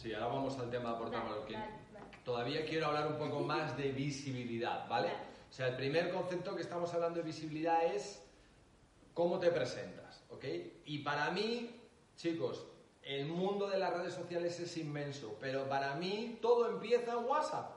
Sí, 0.00 0.14
ahora 0.14 0.28
vamos 0.28 0.56
al 0.60 0.70
tema 0.70 0.90
de 0.90 0.94
aportar 0.94 1.24
Vale, 1.24 1.40
vale, 1.40 1.60
vale. 1.92 2.06
Todavía 2.24 2.64
quiero 2.64 2.86
hablar 2.86 3.08
un 3.08 3.18
poco 3.18 3.40
más 3.40 3.76
de 3.76 3.90
visibilidad, 3.90 4.88
¿vale? 4.88 5.08
Vale. 5.08 5.18
O 5.50 5.52
sea, 5.52 5.68
el 5.68 5.76
primer 5.76 6.12
concepto 6.12 6.54
que 6.54 6.62
estamos 6.62 6.94
hablando 6.94 7.18
de 7.18 7.24
visibilidad 7.24 7.84
es 7.84 8.22
cómo 9.12 9.40
te 9.40 9.50
presentas, 9.50 10.22
¿ok? 10.30 10.44
Y 10.84 10.98
para 11.00 11.32
mí, 11.32 11.80
chicos, 12.16 12.64
el 13.02 13.26
mundo 13.26 13.68
de 13.68 13.78
las 13.78 13.92
redes 13.92 14.14
sociales 14.14 14.60
es 14.60 14.76
inmenso, 14.76 15.36
pero 15.40 15.68
para 15.68 15.96
mí 15.96 16.38
todo 16.40 16.70
empieza 16.70 17.14
en 17.14 17.24
WhatsApp. 17.24 17.72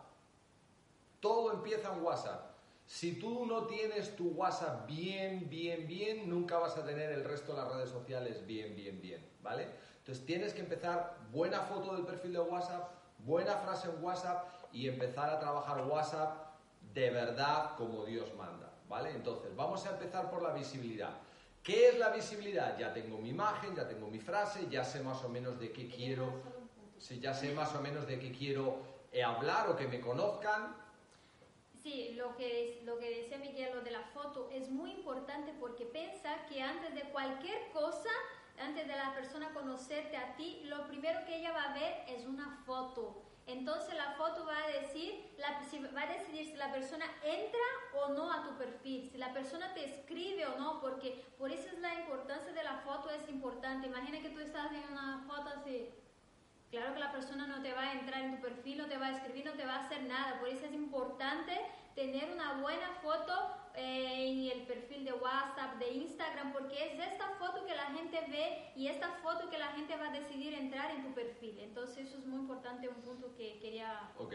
Todo 1.22 1.54
empieza 1.54 1.92
en 1.92 2.04
WhatsApp. 2.04 2.52
Si 2.86 3.14
tú 3.20 3.48
no 3.48 3.66
tienes 3.66 4.16
tu 4.16 4.30
WhatsApp 4.30 4.86
bien, 4.86 5.50
bien, 5.50 5.88
bien, 5.88 6.30
nunca 6.30 6.60
vas 6.60 6.78
a 6.78 6.86
tener 6.86 7.12
el 7.14 7.24
resto 7.24 7.54
de 7.54 7.62
las 7.64 7.74
redes 7.74 7.90
sociales 7.90 8.46
bien, 8.46 8.76
bien, 8.76 9.02
bien, 9.02 9.26
¿vale? 9.42 9.70
Entonces 10.12 10.28
tienes 10.28 10.54
que 10.54 10.60
empezar 10.60 11.16
buena 11.32 11.62
foto 11.62 11.96
del 11.96 12.06
perfil 12.06 12.34
de 12.34 12.42
WhatsApp, 12.42 12.92
buena 13.20 13.56
frase 13.56 13.88
en 13.88 14.04
WhatsApp 14.04 14.46
y 14.74 14.90
empezar 14.90 15.30
a 15.30 15.40
trabajar 15.40 15.88
WhatsApp 15.88 16.52
de 16.94 17.12
verdad 17.12 17.78
como 17.78 18.04
Dios 18.04 18.28
manda, 18.36 18.74
¿vale? 18.90 19.12
Entonces, 19.12 19.56
vamos 19.56 19.86
a 19.86 19.92
empezar 19.92 20.30
por 20.30 20.42
la 20.42 20.52
visibilidad. 20.52 21.12
¿Qué 21.64 21.88
es 21.88 21.98
la 21.98 22.10
visibilidad? 22.10 22.78
Ya 22.78 22.94
tengo 22.94 23.20
mi 23.20 23.30
imagen, 23.30 23.74
ya 23.74 23.88
tengo 23.88 24.10
mi 24.10 24.20
frase, 24.20 24.68
ya 24.70 24.84
sé 24.84 25.02
más 25.02 25.24
o 25.24 25.30
menos 25.30 25.58
de 25.62 25.72
qué 25.72 25.88
quiero, 25.88 26.42
si 27.00 27.22
ya 27.22 27.34
sé 27.34 27.54
más 27.54 27.74
o 27.74 27.80
menos 27.80 28.06
de 28.06 28.20
qué 28.20 28.34
quiero 28.34 28.80
eh, 29.14 29.24
hablar 29.24 29.70
o 29.70 29.78
que 29.78 29.88
me 29.88 30.02
conozcan. 30.02 30.76
Sí, 31.82 32.16
lo 32.18 32.36
que, 32.36 32.82
lo 32.84 33.00
que 33.00 33.22
decía 33.22 33.38
Miguel, 33.38 33.76
lo 33.76 33.82
de 33.82 33.92
la 33.92 34.04
foto, 34.14 34.50
es 34.52 34.70
muy 34.70 34.92
importante 34.92 35.54
porque 35.58 35.86
piensa 35.86 36.46
que 36.50 36.62
antes 36.62 36.94
de 36.96 37.04
cualquier 37.12 37.72
cosa, 37.72 38.10
antes 38.62 38.88
de 38.88 38.96
la 38.96 39.14
persona 39.14 39.54
conocerte 39.54 40.18
a 40.18 40.36
ti, 40.36 40.62
lo 40.66 40.88
primero 40.88 41.26
que 41.26 41.38
ella 41.38 41.52
va 41.52 41.64
a 41.64 41.74
ver 41.74 42.04
es 42.08 42.26
una 42.26 42.62
foto. 42.66 43.24
Entonces 43.48 43.96
la 43.96 44.12
foto 44.14 44.46
va 44.46 44.64
a 44.64 44.68
decir, 44.68 45.34
la- 45.38 45.64
si- 45.64 45.80
va 45.80 46.04
a 46.04 46.14
decidir 46.14 46.46
si 46.46 46.56
la 46.56 46.72
persona 46.72 47.06
entra 47.24 47.60
o 47.96 48.10
no 48.10 48.32
a 48.32 48.44
tu 48.44 48.56
perfil, 48.58 49.10
si 49.12 49.18
la 49.18 49.34
persona 49.34 49.74
te 49.74 49.84
escribe 49.84 50.46
o 50.46 50.58
no, 50.60 50.80
porque 50.80 51.26
por 51.38 51.52
eso 51.52 51.68
es 51.68 51.80
la 51.80 51.94
importancia 51.96 52.54
de 52.54 52.64
la 52.64 52.78
foto, 52.78 53.10
es 53.10 53.28
importante. 53.30 53.88
Imagina 53.88 54.22
que 54.22 54.30
tú 54.30 54.40
estás 54.40 54.72
en 54.72 54.84
una 54.92 55.24
foto 55.28 55.50
así, 55.50 55.90
Claro 56.72 56.94
que 56.94 57.00
la 57.02 57.12
persona 57.12 57.46
no 57.48 57.62
te 57.62 57.74
va 57.74 57.82
a 57.82 57.94
entrar 58.00 58.22
en 58.22 58.38
tu 58.38 58.42
perfil, 58.42 58.78
no 58.78 58.88
te 58.88 58.98
va 58.98 59.08
a 59.08 59.12
escribir, 59.12 59.46
no 59.46 59.52
te 59.52 59.66
va 59.66 59.76
a 59.76 59.86
hacer 59.86 60.04
nada. 60.04 60.40
Por 60.40 60.48
eso 60.48 60.66
es 60.66 60.74
importante 60.74 61.52
tener 61.96 62.32
una 62.32 62.62
buena 62.62 62.90
foto 63.04 63.34
eh, 63.76 64.30
en 64.30 64.58
el 64.58 64.66
perfil 64.66 65.04
de 65.04 65.12
WhatsApp, 65.12 65.76
de 65.80 65.92
Instagram, 65.92 66.54
porque 66.54 66.94
es 66.94 67.12
esta 67.12 67.28
foto 67.40 67.66
que 67.66 67.76
la 67.76 67.88
gente 67.88 68.18
ve 68.30 68.72
y 68.78 68.88
esta 68.88 69.10
foto 69.22 69.50
que 69.50 69.58
la 69.58 69.74
gente 69.74 69.98
va 69.98 70.08
a 70.08 70.12
decidir 70.14 70.54
entrar 70.54 70.92
en 70.92 71.04
tu 71.04 71.14
perfil. 71.14 71.60
Entonces 71.60 72.08
eso 72.08 72.20
es 72.20 72.26
muy 72.26 72.40
importante, 72.40 72.88
un 72.88 73.02
punto 73.02 73.36
que 73.36 73.60
quería... 73.60 74.10
Ok. 74.18 74.34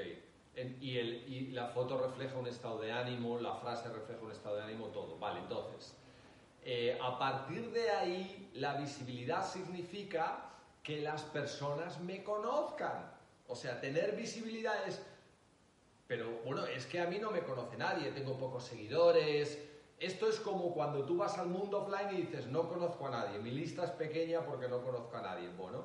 Y, 0.80 0.98
el, 0.98 1.26
y 1.26 1.52
la 1.52 1.68
foto 1.68 1.98
refleja 1.98 2.38
un 2.38 2.46
estado 2.46 2.80
de 2.80 2.92
ánimo, 2.92 3.38
la 3.38 3.54
frase 3.54 3.88
refleja 3.90 4.22
un 4.22 4.32
estado 4.32 4.56
de 4.56 4.62
ánimo, 4.62 4.86
todo. 4.88 5.18
Vale, 5.18 5.40
entonces, 5.40 5.96
eh, 6.62 6.98
a 7.02 7.18
partir 7.18 7.70
de 7.70 7.90
ahí, 7.90 8.50
la 8.54 8.74
visibilidad 8.74 9.42
significa 9.46 10.55
que 10.86 11.00
las 11.00 11.22
personas 11.22 11.98
me 11.98 12.22
conozcan. 12.22 13.12
O 13.48 13.56
sea, 13.56 13.80
tener 13.80 14.14
visibilidad 14.14 14.86
es... 14.86 15.02
Pero 16.06 16.30
bueno, 16.44 16.64
es 16.64 16.86
que 16.86 17.00
a 17.00 17.06
mí 17.06 17.18
no 17.18 17.32
me 17.32 17.42
conoce 17.42 17.76
nadie, 17.76 18.12
tengo 18.12 18.38
pocos 18.38 18.62
seguidores. 18.62 19.58
Esto 19.98 20.28
es 20.28 20.38
como 20.38 20.72
cuando 20.72 21.04
tú 21.04 21.16
vas 21.16 21.36
al 21.38 21.48
mundo 21.48 21.82
offline 21.82 22.14
y 22.14 22.22
dices, 22.22 22.46
no 22.46 22.68
conozco 22.68 23.08
a 23.08 23.10
nadie, 23.10 23.40
mi 23.40 23.50
lista 23.50 23.84
es 23.84 23.90
pequeña 23.90 24.46
porque 24.46 24.68
no 24.68 24.80
conozco 24.84 25.16
a 25.16 25.22
nadie. 25.22 25.48
Bueno, 25.58 25.82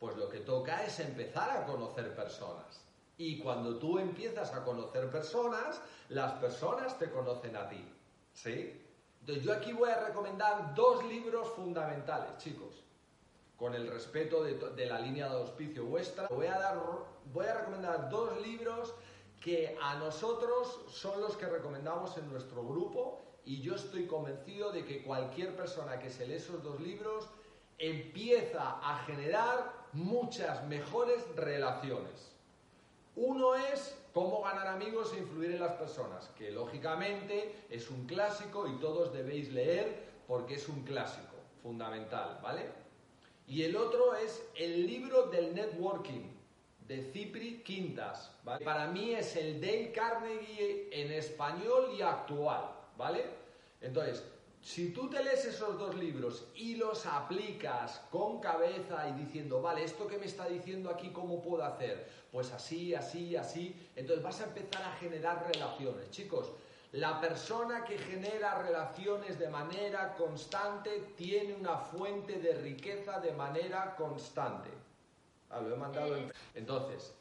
pues 0.00 0.16
lo 0.16 0.28
que 0.28 0.40
toca 0.40 0.84
es 0.84 0.98
empezar 0.98 1.56
a 1.56 1.64
conocer 1.64 2.12
personas. 2.16 2.84
Y 3.18 3.38
cuando 3.38 3.78
tú 3.78 4.00
empiezas 4.00 4.52
a 4.52 4.64
conocer 4.64 5.08
personas, 5.10 5.80
las 6.08 6.32
personas 6.40 6.98
te 6.98 7.08
conocen 7.08 7.54
a 7.54 7.68
ti. 7.68 7.88
¿Sí? 8.32 8.82
Entonces 9.20 9.44
yo 9.44 9.52
aquí 9.52 9.72
voy 9.72 9.90
a 9.90 10.06
recomendar 10.06 10.74
dos 10.74 11.04
libros 11.04 11.50
fundamentales, 11.50 12.36
chicos. 12.38 12.87
Con 13.58 13.74
el 13.74 13.88
respeto 13.88 14.44
de, 14.44 14.86
la 14.86 15.00
línea 15.00 15.28
de 15.28 15.34
auspicio 15.34 15.84
vuestra, 15.84 16.28
voy 16.28 16.46
a, 16.46 16.56
dar, 16.58 16.80
voy 17.32 17.44
a 17.44 17.54
recomendar 17.54 18.08
dos 18.08 18.40
libros 18.40 18.94
que 19.40 19.76
a 19.82 19.96
nosotros 19.96 20.80
son 20.88 21.20
los 21.20 21.36
que 21.36 21.46
recomendamos 21.46 22.16
en 22.18 22.30
nuestro 22.30 22.64
grupo 22.64 23.20
y 23.44 23.60
yo 23.60 23.74
estoy 23.74 24.06
convencido 24.06 24.70
de 24.70 24.84
que 24.84 25.02
cualquier 25.02 25.56
persona 25.56 25.98
que 25.98 26.08
se 26.08 26.24
lee 26.24 26.34
esos 26.34 26.62
dos 26.62 26.78
libros 26.80 27.28
empieza 27.78 28.78
a 28.80 28.98
generar 29.06 29.72
muchas 29.92 30.64
mejores 30.68 31.24
relaciones. 31.34 32.30
Uno 33.16 33.56
es 33.56 33.98
cómo 34.14 34.42
ganar 34.42 34.68
amigos 34.68 35.12
e 35.14 35.18
influir 35.18 35.50
en 35.50 35.60
las 35.60 35.72
personas, 35.72 36.28
que 36.38 36.52
lógicamente 36.52 37.66
es 37.70 37.90
un 37.90 38.06
clásico 38.06 38.68
y 38.68 38.78
todos 38.78 39.12
debéis 39.12 39.52
leer 39.52 40.06
porque 40.28 40.54
es 40.54 40.68
un 40.68 40.84
clásico 40.84 41.34
fundamental, 41.60 42.38
¿vale? 42.40 42.87
Y 43.48 43.62
el 43.62 43.76
otro 43.76 44.14
es 44.14 44.42
el 44.56 44.86
libro 44.86 45.28
del 45.28 45.54
networking 45.54 46.20
de 46.86 47.02
Cipri 47.12 47.62
Quintas, 47.64 48.30
¿vale? 48.44 48.62
Para 48.64 48.88
mí 48.88 49.14
es 49.14 49.36
el 49.36 49.58
Dale 49.60 49.90
Carnegie 49.90 50.88
en 50.92 51.12
español 51.12 51.94
y 51.98 52.02
actual, 52.02 52.70
¿vale? 52.96 53.24
Entonces, 53.80 54.22
si 54.60 54.90
tú 54.90 55.08
te 55.08 55.22
lees 55.22 55.46
esos 55.46 55.78
dos 55.78 55.94
libros 55.94 56.44
y 56.54 56.76
los 56.76 57.06
aplicas 57.06 58.02
con 58.10 58.40
cabeza 58.40 59.08
y 59.08 59.24
diciendo, 59.24 59.62
vale, 59.62 59.84
esto 59.84 60.06
que 60.06 60.18
me 60.18 60.26
está 60.26 60.46
diciendo 60.46 60.90
aquí, 60.90 61.08
¿cómo 61.08 61.40
puedo 61.40 61.64
hacer? 61.64 62.06
Pues 62.30 62.52
así, 62.52 62.94
así, 62.94 63.34
así. 63.34 63.74
Entonces 63.96 64.22
vas 64.22 64.40
a 64.42 64.44
empezar 64.44 64.82
a 64.82 64.96
generar 64.96 65.46
relaciones. 65.50 66.10
Chicos, 66.10 66.52
la 66.92 67.20
persona 67.20 67.84
que 67.84 67.98
genera 67.98 68.62
relaciones 68.62 69.38
de 69.38 69.48
manera 69.48 70.14
constante 70.14 71.12
tiene 71.16 71.54
una 71.54 71.76
fuente 71.76 72.38
de 72.38 72.54
riqueza 72.54 73.20
de 73.20 73.32
manera 73.32 73.94
constante. 73.96 74.70
Ah, 75.50 75.60
lo 75.60 75.74
he 75.74 75.78
mandado 75.78 76.16
en... 76.16 76.32
Entonces, 76.54 77.12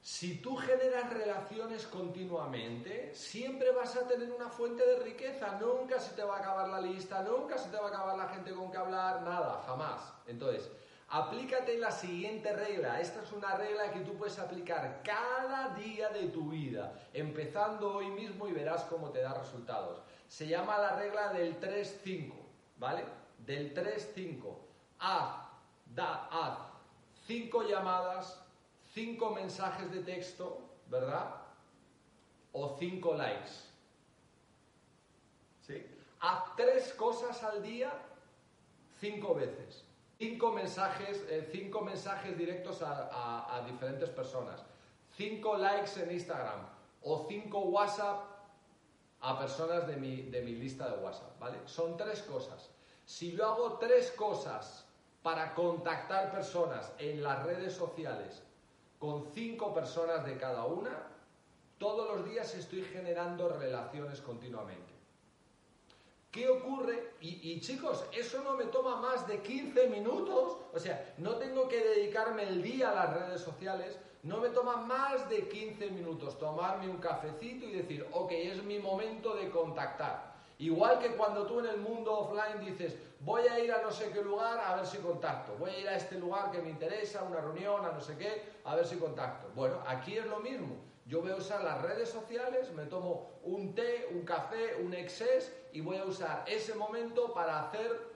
si 0.00 0.38
tú 0.38 0.56
generas 0.56 1.12
relaciones 1.12 1.86
continuamente, 1.86 3.14
siempre 3.14 3.70
vas 3.70 3.94
a 3.96 4.06
tener 4.08 4.32
una 4.32 4.48
fuente 4.48 4.84
de 4.84 4.98
riqueza. 5.00 5.58
Nunca 5.60 6.00
se 6.00 6.14
te 6.14 6.24
va 6.24 6.38
a 6.38 6.40
acabar 6.40 6.68
la 6.68 6.80
lista, 6.80 7.22
nunca 7.22 7.56
se 7.56 7.68
te 7.68 7.76
va 7.76 7.84
a 7.84 7.88
acabar 7.88 8.16
la 8.16 8.28
gente 8.28 8.52
con 8.52 8.70
que 8.70 8.78
hablar, 8.78 9.22
nada, 9.22 9.62
jamás. 9.66 10.12
Entonces, 10.26 10.68
aplícate 11.12 11.78
la 11.78 11.92
siguiente 11.92 12.52
regla. 12.52 13.00
Esta 13.00 13.22
es 13.22 13.32
una 13.32 13.54
regla 13.54 13.92
que 13.92 14.00
tú 14.00 14.14
puedes 14.16 14.38
aplicar 14.38 15.02
cada 15.04 15.74
día 15.74 16.08
de 16.08 16.28
tu 16.28 16.50
vida, 16.50 16.92
empezando 17.12 17.96
hoy 17.96 18.10
mismo 18.10 18.48
y 18.48 18.52
verás 18.52 18.84
cómo 18.84 19.10
te 19.10 19.20
da 19.20 19.34
resultados. 19.34 20.02
Se 20.26 20.48
llama 20.48 20.78
la 20.78 20.96
regla 20.96 21.32
del 21.32 21.60
3-5, 21.60 22.32
¿vale? 22.78 23.04
Del 23.38 23.74
3-5. 23.74 24.56
Haz, 24.98 25.34
da, 25.94 26.28
haz 26.30 26.72
cinco 27.26 27.62
llamadas, 27.62 28.40
cinco 28.94 29.30
mensajes 29.30 29.90
de 29.92 30.00
texto, 30.00 30.60
¿verdad? 30.88 31.34
O 32.52 32.76
cinco 32.78 33.14
likes. 33.14 33.50
¿Sí? 35.66 35.86
Haz 36.20 36.56
tres 36.56 36.92
cosas 36.94 37.42
al 37.42 37.62
día 37.62 37.92
cinco 38.98 39.34
veces. 39.34 39.84
Cinco 40.22 40.52
mensajes, 40.52 41.24
eh, 41.28 41.48
cinco 41.50 41.80
mensajes 41.80 42.38
directos 42.38 42.80
a, 42.82 43.56
a- 43.56 43.66
diferentes 43.66 44.08
personas. 44.10 44.62
Cinco 45.16 45.56
likes 45.56 46.00
en 46.00 46.12
Instagram. 46.12 46.60
O 47.02 47.26
cinco 47.28 47.58
WhatsApp 47.58 48.22
a 49.20 49.36
personas 49.36 49.88
de 49.88 49.96
mi, 49.96 50.22
de 50.22 50.42
mi 50.42 50.52
lista 50.52 50.88
de 50.88 51.02
WhatsApp, 51.02 51.36
¿vale? 51.40 51.58
Son 51.66 51.96
tres 51.96 52.22
cosas. 52.22 52.70
Si 53.04 53.32
yo 53.32 53.46
hago 53.46 53.78
tres 53.78 54.12
cosas 54.12 54.84
para 55.24 55.54
contactar 55.54 56.30
personas 56.30 56.92
en 56.98 57.20
las 57.24 57.42
redes 57.44 57.72
sociales 57.74 58.44
con 59.00 59.26
cinco 59.34 59.74
personas 59.74 60.24
de 60.24 60.36
cada 60.36 60.66
una, 60.66 61.08
todos 61.78 62.14
los 62.16 62.30
días 62.30 62.54
estoy 62.54 62.84
generando 62.84 63.48
relaciones 63.48 64.20
continuamente. 64.20 64.92
¿Qué 66.32 66.48
ocurre? 66.48 67.12
Y, 67.20 67.60
chicos, 67.60 68.06
eso 68.10 68.42
no 68.42 68.56
me 68.56 68.64
toma 68.64 68.96
más 68.96 69.28
de 69.28 69.42
15 69.42 69.88
minutos, 69.88 70.56
o 70.72 70.78
sea, 70.78 71.14
no 71.18 71.36
tengo 71.36 71.68
que 71.68 71.84
dedicarme 71.84 72.44
el 72.44 72.62
día 72.62 72.90
a 72.90 72.94
las 72.94 73.14
redes 73.14 73.42
sociales, 73.42 73.98
no 74.22 74.38
me 74.38 74.48
toma 74.48 74.78
más 74.78 75.28
de 75.28 75.46
15 75.46 75.90
minutos 75.90 76.38
tomarme 76.38 76.88
un 76.88 76.96
cafecito 76.96 77.66
y 77.66 77.72
decir, 77.72 78.08
ok, 78.12 78.32
es 78.32 78.64
mi 78.64 78.78
momento 78.78 79.34
de 79.34 79.50
contactar. 79.50 80.32
Igual 80.58 81.00
que 81.00 81.16
cuando 81.16 81.46
tú 81.46 81.60
en 81.60 81.66
el 81.66 81.76
mundo 81.76 82.20
offline 82.20 82.64
dices, 82.64 82.96
voy 83.20 83.42
a 83.48 83.58
ir 83.58 83.70
a 83.70 83.82
no 83.82 83.90
sé 83.90 84.10
qué 84.10 84.22
lugar 84.22 84.58
a 84.58 84.76
ver 84.76 84.86
si 84.86 84.96
contacto, 84.98 85.54
voy 85.58 85.72
a 85.72 85.78
ir 85.80 85.88
a 85.88 85.96
este 85.96 86.18
lugar 86.18 86.50
que 86.50 86.62
me 86.62 86.70
interesa, 86.70 87.24
una 87.24 87.42
reunión, 87.42 87.84
a 87.84 87.92
no 87.92 88.00
sé 88.00 88.16
qué, 88.16 88.42
a 88.64 88.74
ver 88.74 88.86
si 88.86 88.96
contacto. 88.96 89.48
Bueno, 89.54 89.82
aquí 89.86 90.16
es 90.16 90.24
lo 90.24 90.40
mismo. 90.40 90.91
Yo 91.06 91.20
voy 91.20 91.32
a 91.32 91.36
usar 91.36 91.62
las 91.64 91.82
redes 91.82 92.08
sociales, 92.08 92.70
me 92.72 92.86
tomo 92.86 93.32
un 93.42 93.74
té, 93.74 94.08
un 94.12 94.22
café, 94.22 94.76
un 94.82 94.94
excess 94.94 95.52
y 95.72 95.80
voy 95.80 95.96
a 95.96 96.04
usar 96.04 96.44
ese 96.46 96.74
momento 96.74 97.32
para 97.32 97.66
hacer 97.66 98.12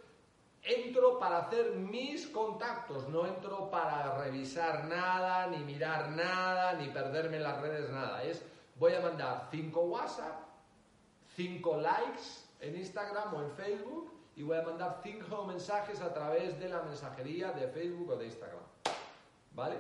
entro 0.67 1.19
para 1.19 1.39
hacer 1.39 1.77
mis 1.77 2.27
contactos, 2.27 3.09
no 3.09 3.27
entro 3.27 3.71
para 3.71 4.19
revisar 4.19 4.85
nada, 4.87 5.47
ni 5.47 5.59
mirar 5.59 6.11
nada, 6.11 6.73
ni 6.75 6.89
perderme 6.89 7.37
en 7.37 7.45
las 7.45 7.61
redes 7.61 7.89
nada. 7.91 8.23
Es, 8.25 8.43
voy 8.77 8.95
a 8.95 9.01
mandar 9.01 9.49
cinco 9.51 9.83
WhatsApp, 9.83 10.41
cinco 11.37 11.77
likes 11.77 12.47
en 12.61 12.77
Instagram 12.77 13.35
o 13.35 13.43
en 13.43 13.51
Facebook 13.53 14.13
y 14.35 14.43
voy 14.43 14.59
a 14.59 14.63
mandar 14.63 15.01
cinco 15.03 15.45
mensajes 15.45 16.01
a 16.01 16.13
través 16.13 16.59
de 16.59 16.69
la 16.69 16.83
mensajería 16.83 17.53
de 17.53 17.69
Facebook 17.69 18.11
o 18.11 18.17
de 18.17 18.27
Instagram. 18.27 18.63
¿Vale? 19.53 19.77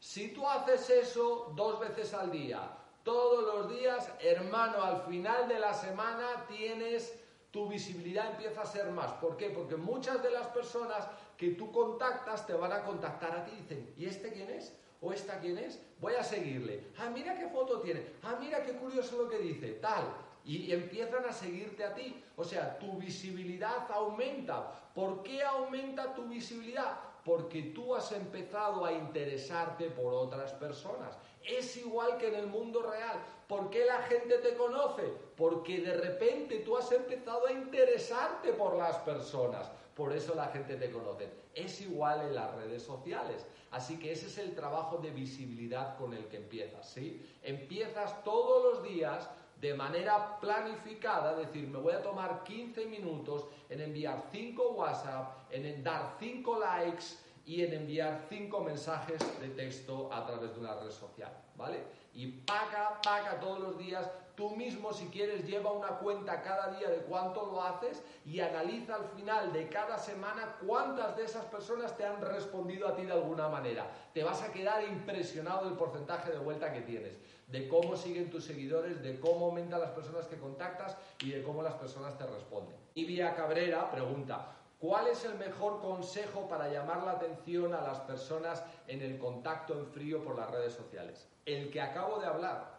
Si 0.00 0.28
tú 0.28 0.46
haces 0.48 0.88
eso 0.90 1.52
dos 1.56 1.80
veces 1.80 2.14
al 2.14 2.30
día, 2.30 2.76
todos 3.02 3.42
los 3.54 3.70
días, 3.70 4.10
hermano, 4.20 4.82
al 4.82 5.02
final 5.02 5.48
de 5.48 5.58
la 5.58 5.74
semana 5.74 6.46
tienes 6.48 7.18
tu 7.50 7.66
visibilidad 7.66 8.30
empieza 8.30 8.62
a 8.62 8.66
ser 8.66 8.90
más. 8.90 9.12
¿Por 9.14 9.36
qué? 9.36 9.50
Porque 9.50 9.76
muchas 9.76 10.22
de 10.22 10.30
las 10.30 10.48
personas 10.48 11.08
que 11.36 11.50
tú 11.50 11.72
contactas 11.72 12.46
te 12.46 12.52
van 12.52 12.72
a 12.72 12.82
contactar 12.82 13.36
a 13.36 13.44
ti 13.44 13.52
y 13.52 13.62
dicen, 13.62 13.94
¿y 13.96 14.06
este 14.06 14.32
quién 14.32 14.50
es? 14.50 14.74
¿O 15.00 15.12
esta 15.12 15.38
quién 15.38 15.58
es? 15.58 15.80
Voy 16.00 16.14
a 16.14 16.24
seguirle. 16.24 16.88
Ah, 16.98 17.08
mira 17.08 17.38
qué 17.38 17.48
foto 17.48 17.80
tiene. 17.80 18.04
Ah, 18.22 18.36
mira 18.38 18.62
qué 18.62 18.72
curioso 18.72 19.22
lo 19.22 19.28
que 19.28 19.38
dice. 19.38 19.72
Tal. 19.74 20.04
Y 20.48 20.72
empiezan 20.72 21.26
a 21.26 21.32
seguirte 21.32 21.84
a 21.84 21.94
ti. 21.94 22.24
O 22.34 22.42
sea, 22.42 22.78
tu 22.78 22.94
visibilidad 22.94 23.86
aumenta. 23.92 24.72
¿Por 24.94 25.22
qué 25.22 25.44
aumenta 25.44 26.14
tu 26.14 26.24
visibilidad? 26.24 26.98
Porque 27.22 27.64
tú 27.74 27.94
has 27.94 28.10
empezado 28.12 28.86
a 28.86 28.92
interesarte 28.92 29.90
por 29.90 30.14
otras 30.14 30.54
personas. 30.54 31.18
Es 31.46 31.76
igual 31.76 32.16
que 32.16 32.28
en 32.28 32.36
el 32.36 32.46
mundo 32.46 32.80
real. 32.80 33.22
¿Por 33.46 33.68
qué 33.68 33.84
la 33.84 33.98
gente 34.04 34.38
te 34.38 34.54
conoce? 34.54 35.12
Porque 35.36 35.82
de 35.82 35.92
repente 35.92 36.60
tú 36.60 36.78
has 36.78 36.90
empezado 36.92 37.46
a 37.46 37.52
interesarte 37.52 38.54
por 38.54 38.74
las 38.78 38.96
personas. 39.00 39.70
Por 39.94 40.14
eso 40.14 40.34
la 40.34 40.46
gente 40.46 40.76
te 40.76 40.90
conoce. 40.90 41.28
Es 41.54 41.82
igual 41.82 42.22
en 42.22 42.34
las 42.34 42.54
redes 42.54 42.82
sociales. 42.82 43.44
Así 43.70 43.98
que 43.98 44.12
ese 44.12 44.28
es 44.28 44.38
el 44.38 44.54
trabajo 44.54 44.96
de 44.96 45.10
visibilidad 45.10 45.98
con 45.98 46.14
el 46.14 46.26
que 46.28 46.38
empiezas, 46.38 46.88
¿sí? 46.88 47.22
Empiezas 47.42 48.24
todos 48.24 48.62
los 48.64 48.82
días 48.88 49.28
de 49.60 49.74
manera 49.74 50.38
planificada, 50.40 51.34
decir, 51.34 51.68
me 51.68 51.78
voy 51.78 51.92
a 51.92 52.02
tomar 52.02 52.44
15 52.44 52.86
minutos 52.86 53.46
en 53.68 53.80
enviar 53.80 54.24
5 54.30 54.70
WhatsApp, 54.70 55.50
en 55.50 55.82
dar 55.82 56.16
5 56.20 56.58
likes 56.60 57.04
y 57.44 57.64
en 57.64 57.72
enviar 57.72 58.26
5 58.28 58.60
mensajes 58.60 59.18
de 59.40 59.48
texto 59.48 60.12
a 60.12 60.24
través 60.26 60.54
de 60.54 60.60
una 60.60 60.74
red 60.74 60.90
social, 60.90 61.32
¿vale? 61.56 61.98
y 62.18 62.26
paga, 62.26 63.00
paga 63.00 63.38
todos 63.38 63.60
los 63.60 63.78
días. 63.78 64.10
Tú 64.34 64.50
mismo, 64.50 64.92
si 64.92 65.06
quieres, 65.06 65.46
lleva 65.46 65.70
una 65.70 65.98
cuenta 65.98 66.42
cada 66.42 66.76
día 66.76 66.90
de 66.90 66.98
cuánto 66.98 67.46
lo 67.46 67.62
haces 67.62 68.02
y 68.24 68.40
analiza 68.40 68.96
al 68.96 69.04
final 69.16 69.52
de 69.52 69.68
cada 69.68 69.98
semana 69.98 70.56
cuántas 70.66 71.16
de 71.16 71.24
esas 71.24 71.44
personas 71.44 71.96
te 71.96 72.04
han 72.04 72.20
respondido 72.20 72.88
a 72.88 72.96
ti 72.96 73.02
de 73.02 73.12
alguna 73.12 73.48
manera. 73.48 73.86
Te 74.14 74.24
vas 74.24 74.42
a 74.42 74.52
quedar 74.52 74.82
impresionado 74.82 75.64
del 75.64 75.78
porcentaje 75.78 76.32
de 76.32 76.38
vuelta 76.38 76.72
que 76.72 76.80
tienes, 76.80 77.18
de 77.48 77.66
cómo 77.68 77.96
siguen 77.96 78.30
tus 78.30 78.44
seguidores, 78.44 79.02
de 79.02 79.18
cómo 79.18 79.46
aumentan 79.46 79.80
las 79.80 79.90
personas 79.90 80.26
que 80.26 80.36
contactas 80.36 80.96
y 81.22 81.30
de 81.30 81.42
cómo 81.42 81.62
las 81.62 81.74
personas 81.74 82.16
te 82.18 82.26
responden. 82.26 82.76
Y 82.94 83.04
Vía 83.04 83.34
Cabrera 83.34 83.90
pregunta, 83.90 84.54
¿Cuál 84.78 85.08
es 85.08 85.24
el 85.24 85.34
mejor 85.34 85.80
consejo 85.80 86.48
para 86.48 86.68
llamar 86.68 87.02
la 87.02 87.12
atención 87.12 87.74
a 87.74 87.80
las 87.80 87.98
personas 88.00 88.62
en 88.86 89.02
el 89.02 89.18
contacto 89.18 89.76
en 89.76 89.86
frío 89.86 90.22
por 90.22 90.36
las 90.36 90.50
redes 90.52 90.72
sociales? 90.72 91.28
El 91.44 91.70
que 91.70 91.80
acabo 91.80 92.20
de 92.20 92.26
hablar. 92.26 92.78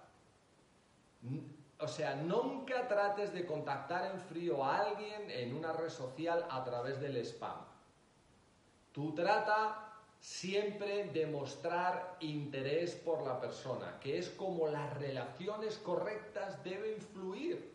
O 1.78 1.88
sea, 1.88 2.16
nunca 2.16 2.88
trates 2.88 3.34
de 3.34 3.46
contactar 3.46 4.14
en 4.14 4.22
frío 4.22 4.64
a 4.64 4.80
alguien 4.80 5.30
en 5.30 5.54
una 5.54 5.74
red 5.74 5.90
social 5.90 6.46
a 6.50 6.64
través 6.64 7.02
del 7.02 7.18
spam. 7.18 7.66
Tú 8.94 9.14
trata 9.14 9.89
siempre 10.20 11.06
de 11.06 11.26
mostrar 11.28 12.18
interés 12.20 12.96
por 12.96 13.26
la 13.26 13.40
persona, 13.40 14.00
que 14.00 14.18
es 14.18 14.30
como 14.30 14.68
las 14.68 14.94
relaciones 14.98 15.78
correctas 15.78 16.64
deben 16.64 17.02
fluir. 17.02 17.74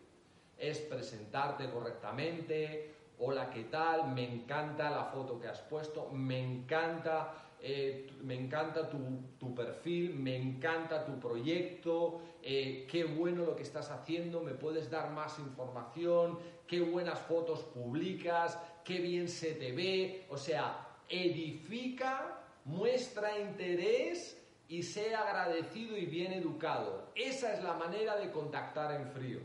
Es 0.59 0.79
presentarte 0.79 1.69
correctamente, 1.71 2.95
hola, 3.19 3.51
¿qué 3.51 3.65
tal? 3.65 4.13
Me 4.13 4.25
encanta 4.25 4.91
la 4.91 5.05
foto 5.05 5.41
que 5.41 5.49
has 5.49 5.61
puesto, 5.61 6.11
me 6.11 6.39
encanta, 6.39 7.35
eh, 7.61 8.11
me 8.23 8.35
encanta 8.35 8.89
tu, 8.89 9.55
perfil, 9.55 10.15
me 10.15 10.37
encanta 10.37 11.05
tu 11.05 11.19
proyecto, 11.19 12.21
eh, 12.43 12.87
qué 12.91 13.05
bueno 13.05 13.45
lo 13.45 13.57
que 13.57 13.63
estás 13.63 13.91
haciendo, 13.91 14.43
me 14.43 14.53
puedes 14.53 14.91
dar 14.91 15.11
más 15.11 15.39
información, 15.39 16.39
qué 16.67 16.81
buenas 16.81 17.19
fotos 17.21 17.61
publicas, 17.61 18.59
qué 18.85 19.01
bien 19.01 19.29
se 19.29 19.55
te 19.55 19.73
ve, 19.73 20.27
o 20.29 20.37
sea, 20.37 20.94
edifica, 21.09 22.39
muestra 22.65 23.39
interés 23.39 24.41
y 24.69 24.83
sea 24.83 25.21
agradecido 25.21 25.97
y 25.97 26.07
bien 26.07 26.33
educado. 26.33 27.09
Esa 27.15 27.53
es 27.53 27.63
la 27.63 27.75
manera 27.75 28.17
de 28.17 28.31
contactar 28.31 28.93
en 28.93 29.07
frío. 29.09 29.41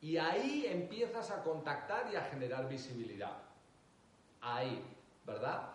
Y 0.00 0.18
ahí 0.18 0.66
empiezas 0.68 1.30
a 1.30 1.42
contactar 1.42 2.12
y 2.12 2.16
a 2.16 2.22
generar 2.22 2.68
visibilidad. 2.68 3.38
Ahí, 4.40 4.82
¿verdad? 5.24 5.70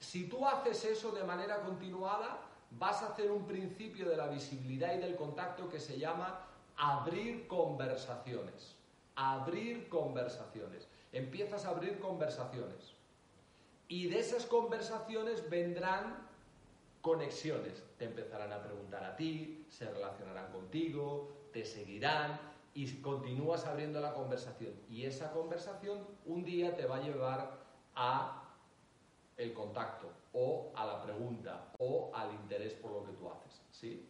Si 0.00 0.28
tú 0.28 0.46
haces 0.46 0.84
eso 0.84 1.12
de 1.12 1.24
manera 1.24 1.60
continuada, 1.62 2.40
vas 2.72 3.02
a 3.02 3.08
hacer 3.08 3.30
un 3.30 3.46
principio 3.46 4.08
de 4.08 4.16
la 4.16 4.26
visibilidad 4.26 4.94
y 4.94 4.98
del 4.98 5.16
contacto 5.16 5.68
que 5.68 5.80
se 5.80 5.98
llama 5.98 6.40
abrir 6.76 7.46
conversaciones. 7.46 8.74
Abrir 9.14 9.88
conversaciones. 9.88 10.88
Empiezas 11.12 11.64
a 11.64 11.70
abrir 11.70 11.98
conversaciones. 11.98 12.95
Y 13.88 14.08
de 14.08 14.18
esas 14.18 14.46
conversaciones 14.46 15.48
vendrán 15.48 16.26
conexiones. 17.00 17.82
Te 17.98 18.06
empezarán 18.06 18.52
a 18.52 18.62
preguntar 18.62 19.04
a 19.04 19.16
ti, 19.16 19.64
se 19.68 19.88
relacionarán 19.88 20.50
contigo, 20.52 21.30
te 21.52 21.64
seguirán 21.64 22.40
y 22.74 23.00
continúas 23.00 23.64
abriendo 23.64 24.00
la 24.00 24.12
conversación. 24.12 24.72
Y 24.90 25.04
esa 25.04 25.32
conversación 25.32 26.06
un 26.26 26.44
día 26.44 26.76
te 26.76 26.86
va 26.86 26.96
a 26.96 27.02
llevar 27.02 27.58
a 27.94 28.42
el 29.36 29.52
contacto 29.52 30.10
o 30.32 30.72
a 30.74 30.84
la 30.84 31.02
pregunta 31.02 31.72
o 31.78 32.10
al 32.14 32.32
interés 32.34 32.74
por 32.74 32.92
lo 32.92 33.04
que 33.04 33.12
tú 33.12 33.30
haces, 33.30 33.62
¿sí? 33.70 34.06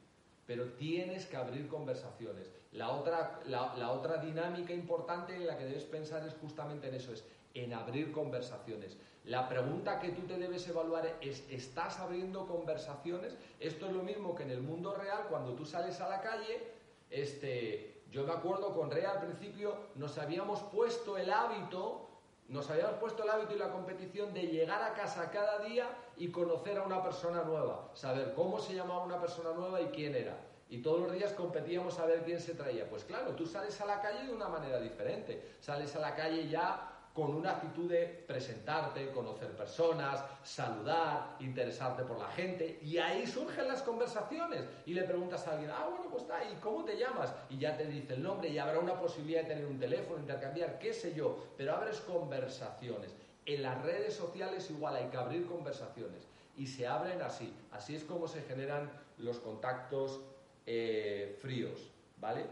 Pero 0.46 0.72
tienes 0.72 1.26
que 1.26 1.36
abrir 1.36 1.68
conversaciones. 1.68 2.50
La 2.72 2.90
otra, 2.90 3.40
la, 3.46 3.90
otra 3.90 4.18
dinámica 4.18 4.72
importante 4.72 5.34
en 5.34 5.46
la 5.46 5.58
que 5.58 5.64
debes 5.64 5.84
pensar 5.84 6.26
es 6.26 6.34
justamente 6.34 6.88
en 6.88 6.94
eso, 6.94 7.12
es 7.12 7.24
en 7.56 7.72
abrir 7.74 8.12
conversaciones. 8.12 8.96
La 9.24 9.48
pregunta 9.48 9.98
que 9.98 10.10
tú 10.10 10.22
te 10.22 10.38
debes 10.38 10.68
evaluar 10.68 11.16
es, 11.20 11.44
¿estás 11.50 11.98
abriendo 11.98 12.46
conversaciones? 12.46 13.36
Esto 13.58 13.86
es 13.86 13.92
lo 13.92 14.02
mismo 14.02 14.34
que 14.34 14.44
en 14.44 14.50
el 14.50 14.60
mundo 14.60 14.94
real, 14.94 15.26
cuando 15.28 15.54
tú 15.54 15.64
sales 15.64 16.00
a 16.00 16.08
la 16.08 16.20
calle, 16.20 16.62
este, 17.10 18.02
yo 18.10 18.24
me 18.24 18.32
acuerdo 18.32 18.72
con 18.74 18.90
Rea 18.90 19.12
al 19.12 19.20
principio 19.20 19.74
nos 19.96 20.16
habíamos 20.18 20.60
puesto 20.62 21.16
el 21.18 21.30
hábito, 21.30 22.08
nos 22.48 22.70
habíamos 22.70 22.96
puesto 22.96 23.24
el 23.24 23.30
hábito 23.30 23.54
y 23.54 23.58
la 23.58 23.72
competición 23.72 24.32
de 24.32 24.42
llegar 24.42 24.82
a 24.82 24.94
casa 24.94 25.30
cada 25.30 25.58
día 25.60 25.88
y 26.16 26.28
conocer 26.28 26.78
a 26.78 26.82
una 26.82 27.02
persona 27.02 27.42
nueva, 27.42 27.90
saber 27.94 28.32
cómo 28.34 28.60
se 28.60 28.74
llamaba 28.74 29.04
una 29.04 29.20
persona 29.20 29.50
nueva 29.52 29.80
y 29.80 29.86
quién 29.86 30.14
era. 30.14 30.38
Y 30.68 30.82
todos 30.82 31.00
los 31.00 31.12
días 31.12 31.32
competíamos 31.32 31.98
a 31.98 32.06
ver 32.06 32.22
quién 32.24 32.40
se 32.40 32.54
traía. 32.54 32.88
Pues 32.88 33.04
claro, 33.04 33.32
tú 33.32 33.46
sales 33.46 33.80
a 33.80 33.86
la 33.86 34.00
calle 34.00 34.26
de 34.26 34.32
una 34.32 34.48
manera 34.48 34.80
diferente. 34.80 35.56
Sales 35.60 35.94
a 35.94 36.00
la 36.00 36.14
calle 36.14 36.48
ya 36.48 36.95
con 37.16 37.34
una 37.34 37.52
actitud 37.52 37.90
de 37.90 38.04
presentarte, 38.26 39.10
conocer 39.10 39.48
personas, 39.56 40.22
saludar, 40.44 41.36
interesarte 41.40 42.02
por 42.02 42.18
la 42.18 42.28
gente. 42.28 42.78
Y 42.82 42.98
ahí 42.98 43.26
surgen 43.26 43.66
las 43.66 43.82
conversaciones. 43.82 44.66
Y 44.84 44.92
le 44.92 45.02
preguntas 45.04 45.48
a 45.48 45.52
alguien, 45.52 45.70
ah, 45.70 45.86
bueno, 45.88 46.10
pues 46.10 46.24
está, 46.24 46.44
¿y 46.44 46.54
cómo 46.56 46.84
te 46.84 46.98
llamas? 46.98 47.32
Y 47.48 47.56
ya 47.56 47.74
te 47.74 47.86
dice 47.86 48.12
el 48.12 48.22
nombre 48.22 48.50
y 48.50 48.58
habrá 48.58 48.78
una 48.80 49.00
posibilidad 49.00 49.44
de 49.44 49.48
tener 49.48 49.64
un 49.64 49.78
teléfono, 49.78 50.20
intercambiar, 50.20 50.78
qué 50.78 50.92
sé 50.92 51.14
yo. 51.14 51.38
Pero 51.56 51.74
abres 51.74 52.00
conversaciones. 52.00 53.14
En 53.46 53.62
las 53.62 53.80
redes 53.82 54.12
sociales 54.12 54.70
igual 54.70 54.96
hay 54.96 55.06
que 55.06 55.16
abrir 55.16 55.46
conversaciones. 55.46 56.28
Y 56.58 56.66
se 56.66 56.86
abren 56.86 57.22
así. 57.22 57.50
Así 57.72 57.96
es 57.96 58.04
como 58.04 58.28
se 58.28 58.42
generan 58.42 58.90
los 59.16 59.38
contactos 59.38 60.20
eh, 60.66 61.38
fríos. 61.40 61.92
¿Vale? 62.18 62.44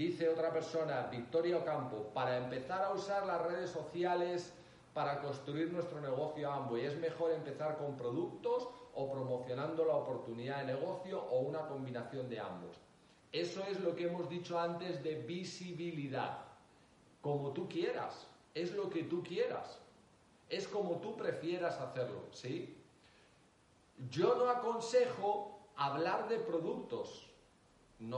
Dice 0.00 0.30
otra 0.30 0.50
persona, 0.50 1.08
Victoria 1.10 1.58
Ocampo, 1.58 2.08
para 2.14 2.38
empezar 2.38 2.82
a 2.82 2.94
usar 2.94 3.26
las 3.26 3.42
redes 3.42 3.68
sociales 3.68 4.50
para 4.94 5.20
construir 5.20 5.70
nuestro 5.70 6.00
negocio 6.00 6.50
a 6.50 6.66
y 6.78 6.86
¿es 6.86 6.96
mejor 6.96 7.32
empezar 7.32 7.76
con 7.76 7.98
productos 7.98 8.66
o 8.94 9.12
promocionando 9.12 9.84
la 9.84 9.96
oportunidad 9.96 10.60
de 10.60 10.72
negocio 10.72 11.22
o 11.22 11.40
una 11.40 11.68
combinación 11.68 12.30
de 12.30 12.40
ambos? 12.40 12.78
Eso 13.30 13.62
es 13.64 13.78
lo 13.80 13.94
que 13.94 14.06
hemos 14.06 14.30
dicho 14.30 14.58
antes 14.58 15.02
de 15.02 15.16
visibilidad. 15.16 16.46
Como 17.20 17.50
tú 17.50 17.68
quieras, 17.68 18.26
es 18.54 18.72
lo 18.72 18.88
que 18.88 19.02
tú 19.02 19.22
quieras, 19.22 19.80
es 20.48 20.66
como 20.66 20.92
tú 21.02 21.14
prefieras 21.14 21.78
hacerlo, 21.78 22.22
¿sí? 22.32 22.74
Yo 24.10 24.34
no 24.36 24.48
aconsejo 24.48 25.60
hablar 25.76 26.26
de 26.30 26.38
productos, 26.38 27.29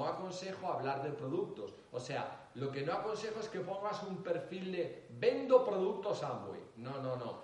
no 0.03 0.09
aconsejo 0.09 0.67
hablar 0.67 1.03
de 1.03 1.11
productos. 1.11 1.73
O 1.93 2.01
sea, 2.01 2.51
lo 2.55 2.71
que 2.71 2.83
no 2.83 2.93
aconsejo 2.93 3.41
es 3.41 3.49
que 3.49 3.61
pongas 3.61 4.03
un 4.03 4.23
perfil 4.23 4.73
de 4.73 5.07
vendo 5.11 5.65
productos 5.65 6.23
Amway. 6.23 6.61
No, 6.77 7.01
no, 7.01 7.17
no. 7.17 7.41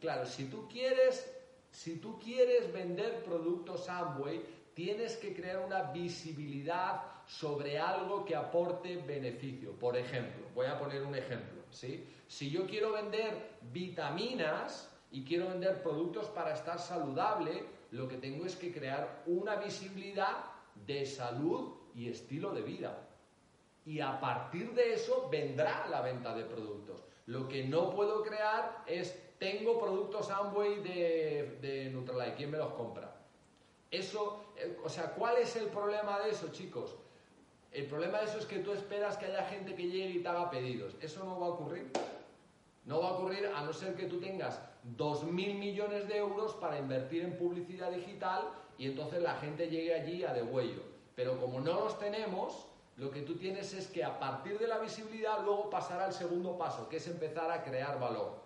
Claro, 0.00 0.26
si 0.26 0.46
tú 0.46 0.68
quieres, 0.68 1.32
si 1.70 1.98
tú 1.98 2.18
quieres 2.18 2.72
vender 2.72 3.22
productos 3.22 3.88
Amway, 3.88 4.42
tienes 4.74 5.16
que 5.16 5.34
crear 5.34 5.60
una 5.60 5.92
visibilidad 5.92 7.02
sobre 7.26 7.78
algo 7.78 8.24
que 8.24 8.34
aporte 8.34 8.96
beneficio. 8.96 9.72
Por 9.78 9.96
ejemplo, 9.96 10.44
voy 10.54 10.66
a 10.66 10.78
poner 10.78 11.02
un 11.02 11.14
ejemplo, 11.14 11.62
¿sí? 11.70 12.08
Si 12.26 12.50
yo 12.50 12.66
quiero 12.66 12.92
vender 12.92 13.58
vitaminas 13.72 14.90
y 15.12 15.22
quiero 15.24 15.48
vender 15.48 15.80
productos 15.82 16.26
para 16.30 16.54
estar 16.54 16.80
saludable, 16.80 17.64
lo 17.92 18.08
que 18.08 18.16
tengo 18.16 18.46
es 18.46 18.56
que 18.56 18.72
crear 18.72 19.22
una 19.26 19.56
visibilidad 19.56 20.51
de 20.86 21.06
salud 21.06 21.74
y 21.94 22.08
estilo 22.08 22.52
de 22.52 22.62
vida. 22.62 23.08
Y 23.84 24.00
a 24.00 24.20
partir 24.20 24.72
de 24.74 24.94
eso 24.94 25.28
vendrá 25.30 25.86
la 25.88 26.00
venta 26.00 26.34
de 26.34 26.44
productos. 26.44 27.02
Lo 27.26 27.48
que 27.48 27.64
no 27.64 27.90
puedo 27.90 28.22
crear 28.22 28.84
es, 28.86 29.18
tengo 29.38 29.78
productos 29.80 30.30
Amway 30.30 30.80
de, 30.82 31.58
de 31.60 32.34
¿quién 32.36 32.50
me 32.50 32.58
los 32.58 32.72
compra? 32.74 33.16
Eso, 33.90 34.44
eh, 34.56 34.78
o 34.84 34.88
sea, 34.88 35.12
¿cuál 35.14 35.36
es 35.38 35.54
el 35.56 35.66
problema 35.66 36.20
de 36.20 36.30
eso, 36.30 36.48
chicos? 36.50 36.96
El 37.72 37.86
problema 37.86 38.18
de 38.18 38.24
eso 38.26 38.38
es 38.38 38.46
que 38.46 38.58
tú 38.58 38.72
esperas 38.72 39.16
que 39.16 39.26
haya 39.26 39.44
gente 39.44 39.74
que 39.74 39.84
llegue 39.84 40.18
y 40.18 40.22
te 40.22 40.28
haga 40.28 40.50
pedidos. 40.50 40.94
Eso 41.00 41.24
no 41.24 41.40
va 41.40 41.46
a 41.46 41.50
ocurrir. 41.50 41.90
No 42.84 43.00
va 43.00 43.08
a 43.08 43.12
ocurrir 43.12 43.46
a 43.46 43.62
no 43.62 43.72
ser 43.72 43.94
que 43.94 44.06
tú 44.06 44.20
tengas 44.20 44.60
2.000 44.96 45.32
millones 45.32 46.08
de 46.08 46.16
euros 46.16 46.54
para 46.54 46.78
invertir 46.78 47.22
en 47.22 47.36
publicidad 47.36 47.90
digital 47.90 48.48
y 48.82 48.86
entonces 48.86 49.22
la 49.22 49.36
gente 49.36 49.68
llegue 49.68 49.94
allí 49.94 50.24
a 50.24 50.34
degüello. 50.34 50.82
Pero 51.14 51.40
como 51.40 51.60
no 51.60 51.72
los 51.84 52.00
tenemos, 52.00 52.66
lo 52.96 53.12
que 53.12 53.22
tú 53.22 53.36
tienes 53.36 53.72
es 53.74 53.86
que 53.86 54.02
a 54.02 54.18
partir 54.18 54.58
de 54.58 54.66
la 54.66 54.80
visibilidad 54.80 55.44
luego 55.44 55.70
pasar 55.70 56.02
al 56.02 56.12
segundo 56.12 56.58
paso, 56.58 56.88
que 56.88 56.96
es 56.96 57.06
empezar 57.06 57.48
a 57.52 57.62
crear 57.62 58.00
valor. 58.00 58.42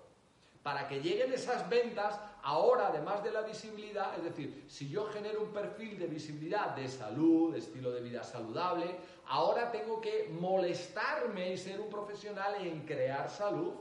Para 0.62 0.88
que 0.88 1.00
lleguen 1.00 1.32
esas 1.32 1.66
ventas, 1.70 2.20
ahora 2.42 2.88
además 2.88 3.24
de 3.24 3.30
la 3.30 3.40
visibilidad, 3.40 4.14
es 4.18 4.24
decir, 4.24 4.66
si 4.68 4.90
yo 4.90 5.06
genero 5.06 5.40
un 5.40 5.54
perfil 5.54 5.98
de 5.98 6.06
visibilidad 6.06 6.76
de 6.76 6.86
salud, 6.86 7.54
de 7.54 7.60
estilo 7.60 7.90
de 7.90 8.02
vida 8.02 8.22
saludable, 8.22 8.94
ahora 9.28 9.72
tengo 9.72 10.02
que 10.02 10.28
molestarme 10.38 11.54
y 11.54 11.56
ser 11.56 11.80
un 11.80 11.88
profesional 11.88 12.56
en 12.56 12.84
crear 12.84 13.30
salud, 13.30 13.72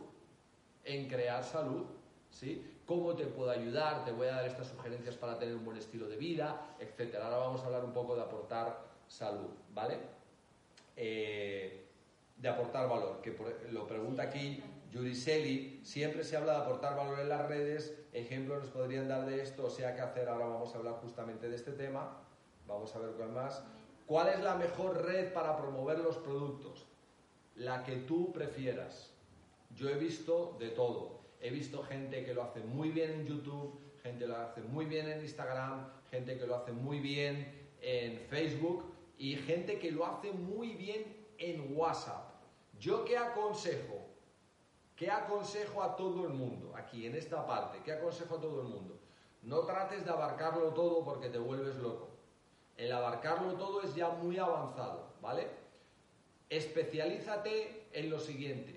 en 0.86 1.10
crear 1.10 1.44
salud, 1.44 1.84
¿sí? 2.32 2.75
¿Cómo 2.86 3.16
te 3.16 3.26
puedo 3.26 3.50
ayudar? 3.50 4.06
Te 4.06 4.12
voy 4.12 4.28
a 4.28 4.36
dar 4.36 4.46
estas 4.46 4.68
sugerencias 4.68 5.16
para 5.16 5.40
tener 5.40 5.56
un 5.56 5.66
buen 5.66 5.78
estilo 5.78 6.08
de 6.08 6.18
vida, 6.18 6.76
etc. 6.80 7.16
Ahora 7.16 7.38
vamos 7.38 7.62
a 7.62 7.66
hablar 7.66 7.84
un 7.84 7.94
poco 7.94 8.16
de 8.16 8.22
aportar 8.22 8.80
salud, 9.08 9.50
¿vale? 9.74 9.98
Eh, 10.96 11.86
de 12.38 12.50
aportar 12.50 12.88
valor, 12.88 13.22
que 13.22 13.36
lo 13.72 13.88
pregunta 13.88 14.24
aquí 14.24 14.62
Yuri 14.96 15.82
siempre 15.84 16.24
se 16.24 16.38
habla 16.38 16.54
de 16.54 16.60
aportar 16.60 16.96
valor 16.96 17.20
en 17.20 17.28
las 17.28 17.46
redes, 17.50 17.94
ejemplos 18.14 18.62
nos 18.62 18.70
podrían 18.70 19.10
dar 19.10 19.26
de 19.26 19.42
esto, 19.42 19.66
o 19.66 19.70
sea, 19.70 19.94
qué 19.94 20.00
hacer, 20.00 20.30
ahora 20.30 20.46
vamos 20.46 20.74
a 20.74 20.78
hablar 20.78 20.94
justamente 21.02 21.50
de 21.50 21.56
este 21.58 21.74
tema, 21.74 22.22
vamos 22.66 22.96
a 22.96 23.00
ver 23.00 23.12
cuál 23.12 23.32
más. 23.32 23.62
¿Cuál 24.06 24.30
es 24.30 24.40
la 24.40 24.56
mejor 24.56 25.04
red 25.04 25.34
para 25.34 25.58
promover 25.58 26.00
los 26.00 26.16
productos? 26.18 26.86
La 27.56 27.84
que 27.84 27.98
tú 27.98 28.32
prefieras. 28.32 29.12
Yo 29.76 29.90
he 29.90 29.96
visto 29.96 30.56
de 30.60 30.70
todo. 30.70 31.20
He 31.42 31.50
visto 31.50 31.84
gente 31.84 32.24
que 32.26 32.34
lo 32.34 32.44
hace 32.44 32.62
muy 32.62 32.90
bien 32.90 33.12
en 33.12 33.26
YouTube, 33.26 33.80
gente 34.02 34.26
que 34.26 34.28
lo 34.28 34.38
hace 34.38 34.62
muy 34.62 34.86
bien 34.86 35.08
en 35.10 35.22
Instagram, 35.22 35.88
gente 36.10 36.38
que 36.38 36.48
lo 36.48 36.56
hace 36.56 36.72
muy 36.72 37.00
bien 37.00 37.68
en 37.82 38.20
Facebook 38.20 38.84
y 39.18 39.36
gente 39.36 39.80
que 39.80 39.92
lo 39.92 40.06
hace 40.06 40.32
muy 40.32 40.74
bien 40.76 41.04
en 41.38 41.78
WhatsApp. 41.78 42.32
¿Yo 42.80 43.06
qué 43.06 43.18
aconsejo? 43.18 44.06
¿Qué 44.96 45.12
aconsejo 45.12 45.84
a 45.84 45.96
todo 45.96 46.26
el 46.26 46.34
mundo? 46.34 46.74
Aquí, 46.76 47.06
en 47.06 47.16
esta 47.16 47.46
parte, 47.46 47.80
¿qué 47.84 47.92
aconsejo 47.92 48.38
a 48.38 48.42
todo 48.42 48.62
el 48.62 48.68
mundo? 48.68 48.98
No 49.44 49.60
trates 49.60 50.06
de 50.06 50.12
abarcarlo 50.12 50.74
todo 50.74 51.04
porque 51.04 51.30
te 51.30 51.38
vuelves 51.38 51.76
loco. 51.76 52.10
El 52.78 52.92
abarcarlo 52.92 53.54
todo 53.54 53.82
es 53.82 53.94
ya 53.94 54.10
muy 54.10 54.38
avanzado, 54.38 55.14
¿vale? 55.22 55.48
Especialízate 56.50 57.88
en 57.92 58.10
lo 58.10 58.20
siguiente. 58.20 58.75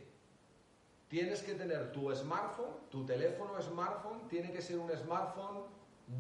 Tienes 1.09 1.43
que 1.43 1.55
tener 1.55 1.91
tu 1.93 2.15
smartphone, 2.15 2.75
tu 2.91 3.05
teléfono 3.07 3.61
smartphone, 3.62 4.29
tiene 4.29 4.53
que 4.53 4.61
ser 4.61 4.79
un 4.79 4.91
smartphone 4.91 5.62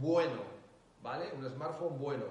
bueno, 0.00 0.40
¿vale? 1.02 1.26
Un 1.36 1.46
smartphone 1.46 1.98
bueno. 1.98 2.24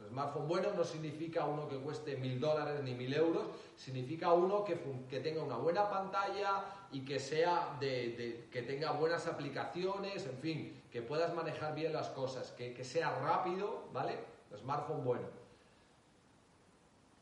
Un 0.00 0.08
smartphone 0.08 0.48
bueno 0.48 0.72
no 0.76 0.82
significa 0.82 1.44
uno 1.44 1.68
que 1.68 1.76
cueste 1.76 2.16
mil 2.16 2.40
dólares 2.40 2.82
ni 2.82 2.94
mil 2.94 3.14
euros, 3.14 3.46
significa 3.76 4.32
uno 4.32 4.64
que, 4.64 4.74
tenga 5.20 5.42
una 5.42 5.56
buena 5.56 5.88
pantalla, 5.88 6.64
y 6.90 7.04
que 7.04 7.20
sea 7.20 7.76
de, 7.80 8.48
que 8.50 8.62
tenga 8.62 8.92
buenas 8.92 9.26
aplicaciones, 9.26 10.26
en 10.26 10.38
fin, 10.38 10.82
que 10.90 11.02
puedas 11.02 11.32
manejar 11.34 11.74
bien 11.74 11.92
las 11.92 12.08
cosas, 12.08 12.50
que, 12.50 12.74
que 12.74 12.84
sea 12.84 13.16
rápido, 13.20 13.84
¿vale? 13.92 14.18
Smartphone 14.58 15.04
bueno. 15.04 15.26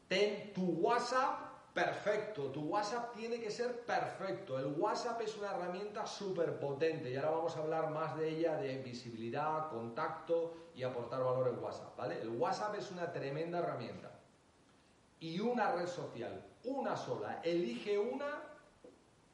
Ten 0.09 0.53
tu 0.55 0.65
WhatsApp 0.65 1.50
perfecto, 1.75 2.51
tu 2.51 2.63
WhatsApp 2.63 3.15
tiene 3.15 3.41
que 3.41 3.51
ser 3.51 3.81
perfecto. 3.85 4.59
El 4.59 4.75
WhatsApp 4.79 5.21
es 5.23 5.37
una 5.37 5.51
herramienta 5.51 6.07
súper 6.07 6.59
potente 6.59 7.11
y 7.11 7.17
ahora 7.17 7.31
vamos 7.31 7.57
a 7.57 7.61
hablar 7.61 7.91
más 7.91 8.17
de 8.17 8.29
ella, 8.29 8.57
de 8.57 8.79
visibilidad, 8.79 9.69
contacto 9.71 10.55
y 10.75 10.83
aportar 10.83 11.23
valor 11.23 11.49
en 11.49 11.63
WhatsApp, 11.63 11.97
¿vale? 11.97 12.21
El 12.21 12.31
WhatsApp 12.31 12.75
es 12.77 12.91
una 12.91 13.13
tremenda 13.13 13.59
herramienta. 13.59 14.11
Y 15.21 15.39
una 15.41 15.73
red 15.73 15.87
social, 15.87 16.45
una 16.65 16.97
sola, 16.97 17.41
elige 17.45 17.99
una 17.99 18.43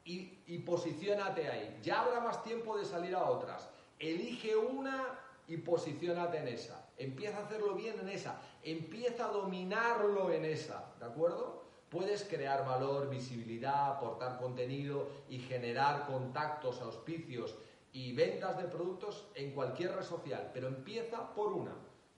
y, 0.03 0.39
y 0.45 0.59
posiciónate 0.59 1.47
ahí. 1.49 1.79
Ya 1.81 2.01
habrá 2.01 2.19
más 2.19 2.43
tiempo 2.43 2.77
de 2.77 2.85
salir 2.85 3.15
a 3.15 3.29
otras. 3.29 3.69
Elige 3.99 4.55
una 4.55 5.17
y 5.47 5.57
posiciónate 5.57 6.37
en 6.39 6.49
esa. 6.49 6.85
Empieza 6.97 7.37
a 7.37 7.45
hacerlo 7.45 7.75
bien 7.75 7.97
en 7.99 8.09
esa. 8.09 8.39
Empieza 8.63 9.25
a 9.25 9.29
dominarlo 9.29 10.31
en 10.31 10.45
esa. 10.45 10.93
¿De 10.99 11.05
acuerdo? 11.05 11.56
Puedes 11.89 12.23
crear 12.23 12.65
valor, 12.65 13.09
visibilidad, 13.09 13.87
aportar 13.87 14.37
contenido 14.39 15.09
y 15.29 15.39
generar 15.39 16.05
contactos, 16.05 16.81
auspicios 16.81 17.55
y 17.93 18.13
ventas 18.13 18.57
de 18.57 18.65
productos 18.65 19.25
en 19.35 19.51
cualquier 19.51 19.95
red 19.95 20.03
social, 20.03 20.51
pero 20.53 20.67
empieza 20.67 21.33
por 21.33 21.53
una. 21.53 21.73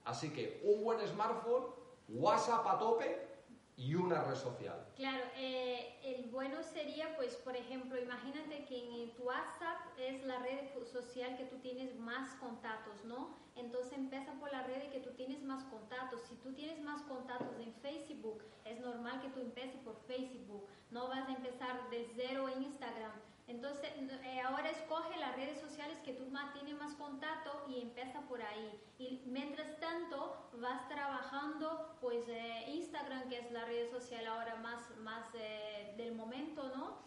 Así 0.06 0.32
que 0.32 0.60
un 0.64 0.84
buen 0.84 1.06
smartphone, 1.08 1.66
WhatsApp 2.08 2.66
a 2.66 2.80
tope 2.80 3.30
y 3.78 3.96
una 3.96 4.24
red 4.24 4.36
social. 4.36 4.88
Claro, 4.96 5.24
eh, 5.38 6.00
el 6.04 6.30
bueno 6.32 6.64
sería, 6.64 7.16
pues, 7.16 7.36
por 7.36 7.56
ejemplo, 7.56 7.98
imagínate 7.98 8.66
que 8.66 9.04
en 9.04 9.14
tu 9.14 9.24
WhatsApp 9.24 9.98
es 9.98 10.26
red 10.40 10.70
social 10.86 11.38
que 11.38 11.46
tú 11.46 11.58
tienes 11.58 11.98
más 12.00 12.34
contactos, 12.36 13.04
¿no? 13.06 13.36
Entonces 13.56 13.94
empieza 13.94 14.34
por 14.34 14.52
la 14.52 14.64
red 14.64 14.90
que 14.90 15.00
tú 15.00 15.12
tienes 15.12 15.44
más 15.44 15.64
contactos. 15.66 16.22
Si 16.30 16.36
tú 16.36 16.54
tienes 16.54 16.82
más 16.82 17.02
contactos 17.04 17.60
en 17.60 17.74
Facebook, 17.76 18.44
es 18.66 18.80
normal 18.80 19.22
que 19.22 19.30
tú 19.30 19.40
empieces 19.42 19.80
por 19.82 19.96
Facebook. 20.08 20.66
No 20.92 21.08
vas 21.08 21.28
a 21.28 21.34
empezar 21.34 21.90
de 21.90 22.10
cero 22.16 22.50
en 22.50 22.64
Instagram. 22.64 23.12
Entonces, 23.50 23.90
eh, 24.24 24.42
ahora 24.42 24.70
escoge 24.70 25.20
las 25.20 25.36
redes 25.36 25.60
sociales 25.60 25.98
que 26.06 26.14
tú 26.14 26.28
más, 26.28 26.54
tienes 26.54 26.78
más 26.78 26.94
contacto 26.94 27.66
y 27.68 27.82
empieza 27.82 28.22
por 28.22 28.44
ahí. 28.44 28.80
Y 29.00 29.24
mientras 29.26 29.80
tanto, 29.80 30.50
vas 30.62 30.88
trabajando, 30.88 31.98
pues, 32.00 32.28
eh, 32.28 32.66
Instagram, 32.68 33.28
que 33.28 33.40
es 33.40 33.52
la 33.52 33.66
red 33.66 33.90
social 33.90 34.28
ahora 34.28 34.56
más, 34.58 34.96
más 35.00 35.26
eh, 35.34 35.96
del 35.98 36.14
momento, 36.14 36.70
¿no? 36.76 37.00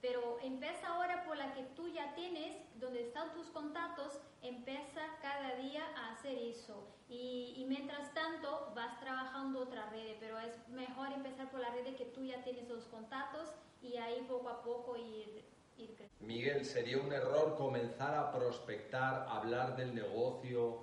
Pero 0.00 0.38
empieza 0.40 0.88
ahora 0.88 1.22
por 1.24 1.36
la 1.36 1.52
que 1.52 1.64
tú 1.76 1.86
ya 1.88 2.14
tienes, 2.14 2.29
tus 3.34 3.46
contactos, 3.48 4.20
empieza 4.42 5.00
cada 5.22 5.56
día 5.56 5.82
a 5.96 6.12
hacer 6.12 6.36
eso. 6.38 6.86
Y, 7.08 7.54
y, 7.56 7.64
mientras 7.66 8.14
tanto 8.14 8.72
vas 8.74 9.00
trabajando 9.00 9.60
otra 9.60 9.90
red, 9.90 10.16
pero 10.20 10.38
es 10.38 10.68
mejor 10.68 11.12
empezar 11.12 11.50
por 11.50 11.60
la 11.60 11.70
red 11.70 11.96
que 11.96 12.04
tú 12.06 12.24
ya 12.24 12.42
tienes 12.44 12.68
los 12.68 12.84
contactos 12.84 13.52
y 13.82 13.96
ahí 13.96 14.24
poco 14.28 14.48
a 14.48 14.62
poco 14.62 14.96
ir 14.96 15.44
Miguel, 16.20 16.64
¿sería 16.64 16.98
un 16.98 17.12
error 17.12 17.56
comenzar 17.56 18.14
a 18.14 18.30
prospectar, 18.30 19.26
hablar 19.28 19.76
del 19.76 19.94
negocio 19.94 20.78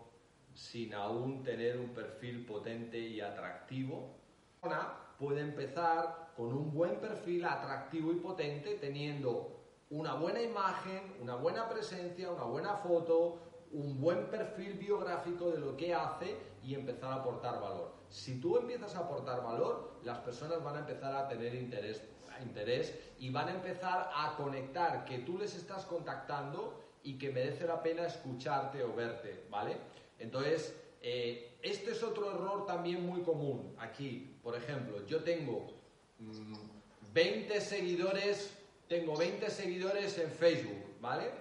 sin 0.54 0.94
aún 0.96 1.44
tener 1.44 1.78
un 1.78 1.90
perfil 1.90 2.46
potente 2.46 2.98
y 2.98 3.22
atractivo? 3.22 4.16
Una 4.64 4.94
puede 5.20 5.42
empezar 5.42 6.32
con 6.36 6.54
un 6.54 6.74
buen 6.74 7.00
perfil 7.00 7.46
atractivo 7.46 8.12
y 8.12 8.16
potente 8.16 8.76
teniendo 8.76 9.57
una 9.90 10.16
buena 10.16 10.42
imagen, 10.42 11.16
una 11.22 11.36
buena 11.36 11.70
presencia, 11.70 12.32
una 12.32 12.44
buena 12.44 12.76
foto, 12.76 13.40
un 13.72 14.00
buen 14.00 14.30
perfil 14.30 14.74
biográfico 14.74 15.52
de 15.52 15.60
lo 15.60 15.76
que 15.76 15.94
hace 15.94 16.38
y 16.64 16.74
empezar 16.74 17.12
a 17.12 17.16
aportar 17.16 17.62
valor. 17.62 17.94
Si 18.10 18.40
tú 18.40 18.58
empiezas 18.58 18.96
a 18.96 19.00
aportar 19.00 19.44
valor, 19.44 20.00
las 20.04 20.20
personas 20.20 20.64
van 20.64 20.78
a 20.78 20.80
empezar 20.80 21.14
a 21.16 21.28
tener 21.28 21.56
interés 21.56 22.02
interés 22.42 22.94
y 23.20 23.30
van 23.30 23.50
a 23.50 23.54
empezar 23.54 24.10
a 24.14 24.36
conectar 24.36 25.06
que 25.06 25.20
tú 25.20 25.38
les 25.38 25.56
estás 25.56 25.86
contactando 25.86 26.84
y 27.04 27.18
que 27.18 27.32
merece 27.32 27.66
la 27.66 27.82
pena 27.82 28.06
escucharte 28.06 28.84
o 28.84 28.94
verte, 28.94 29.46
¿vale? 29.50 29.78
Entonces, 30.20 30.76
eh, 31.02 31.58
este 31.62 31.92
es 31.92 32.04
otro 32.04 32.32
error 32.32 32.66
también 32.66 33.06
muy 33.06 33.22
común 33.22 33.76
aquí. 33.80 34.36
Por 34.44 34.56
ejemplo, 34.56 35.06
yo 35.06 35.24
tengo 35.24 35.68
mm, 36.20 36.54
20 37.14 37.62
seguidores, 37.62 38.57
tengo 38.88 39.16
20 39.16 39.50
seguidores 39.50 40.18
en 40.18 40.32
Facebook, 40.32 41.00
¿vale? 41.02 41.32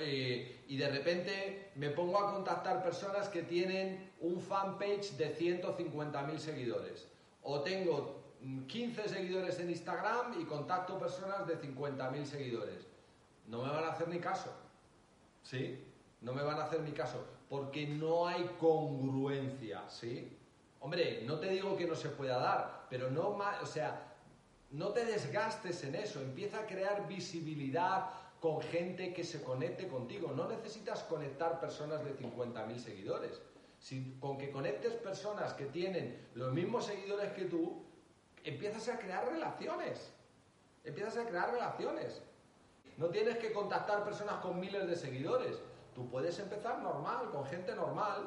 Eh, 0.00 0.64
y 0.68 0.76
de 0.76 0.88
repente 0.88 1.72
me 1.74 1.90
pongo 1.90 2.18
a 2.18 2.32
contactar 2.32 2.82
personas 2.82 3.28
que 3.28 3.42
tienen 3.42 4.12
un 4.20 4.40
fanpage 4.40 5.12
de 5.16 5.36
150.000 5.36 6.38
seguidores. 6.38 7.08
O 7.42 7.60
tengo 7.60 8.22
15 8.66 9.08
seguidores 9.08 9.58
en 9.60 9.70
Instagram 9.70 10.40
y 10.40 10.44
contacto 10.44 10.98
personas 10.98 11.46
de 11.46 11.60
50.000 11.60 12.24
seguidores. 12.24 12.86
No 13.46 13.62
me 13.62 13.70
van 13.70 13.84
a 13.84 13.88
hacer 13.88 14.08
ni 14.08 14.18
caso. 14.18 14.50
¿Sí? 15.42 15.84
No 16.20 16.32
me 16.32 16.42
van 16.42 16.58
a 16.58 16.64
hacer 16.64 16.80
ni 16.80 16.92
caso. 16.92 17.24
Porque 17.48 17.86
no 17.86 18.26
hay 18.26 18.48
congruencia. 18.58 19.88
¿Sí? 19.88 20.38
Hombre, 20.80 21.22
no 21.26 21.38
te 21.38 21.48
digo 21.48 21.76
que 21.76 21.86
no 21.86 21.94
se 21.94 22.08
pueda 22.08 22.38
dar, 22.38 22.86
pero 22.90 23.10
no 23.10 23.30
más, 23.32 23.62
o 23.62 23.66
sea, 23.66 24.11
no 24.72 24.88
te 24.88 25.04
desgastes 25.04 25.84
en 25.84 25.94
eso. 25.94 26.20
Empieza 26.20 26.60
a 26.60 26.66
crear 26.66 27.06
visibilidad 27.06 28.10
con 28.40 28.60
gente 28.60 29.12
que 29.12 29.22
se 29.22 29.42
conecte 29.42 29.86
contigo. 29.86 30.32
No 30.34 30.48
necesitas 30.48 31.02
conectar 31.04 31.60
personas 31.60 32.04
de 32.04 32.16
50.000 32.16 32.78
seguidores. 32.78 33.40
Con 34.20 34.38
que 34.38 34.50
conectes 34.50 34.94
personas 34.94 35.52
que 35.54 35.66
tienen 35.66 36.28
los 36.34 36.52
mismos 36.52 36.86
seguidores 36.86 37.32
que 37.32 37.44
tú, 37.44 37.84
empiezas 38.44 38.88
a 38.88 38.98
crear 38.98 39.28
relaciones. 39.28 40.12
Empiezas 40.84 41.16
a 41.18 41.28
crear 41.28 41.52
relaciones. 41.52 42.22
No 42.96 43.08
tienes 43.08 43.38
que 43.38 43.52
contactar 43.52 44.04
personas 44.04 44.36
con 44.36 44.58
miles 44.58 44.86
de 44.86 44.96
seguidores. 44.96 45.60
Tú 45.94 46.08
puedes 46.08 46.38
empezar 46.38 46.80
normal, 46.80 47.30
con 47.30 47.44
gente 47.44 47.74
normal, 47.74 48.26